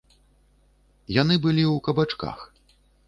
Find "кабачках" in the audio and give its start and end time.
1.89-2.37